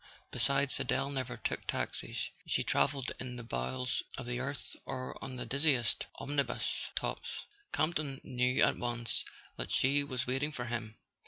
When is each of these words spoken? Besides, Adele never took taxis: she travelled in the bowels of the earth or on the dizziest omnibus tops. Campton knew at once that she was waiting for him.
Besides, 0.31 0.79
Adele 0.79 1.11
never 1.11 1.37
took 1.37 1.67
taxis: 1.67 2.31
she 2.47 2.63
travelled 2.63 3.11
in 3.19 3.35
the 3.35 3.43
bowels 3.43 4.01
of 4.17 4.25
the 4.25 4.39
earth 4.39 4.75
or 4.83 5.15
on 5.23 5.35
the 5.35 5.45
dizziest 5.45 6.07
omnibus 6.15 6.87
tops. 6.95 7.45
Campton 7.71 8.19
knew 8.23 8.63
at 8.63 8.77
once 8.77 9.23
that 9.57 9.69
she 9.69 10.03
was 10.03 10.25
waiting 10.25 10.51
for 10.51 10.65
him. 10.65 10.97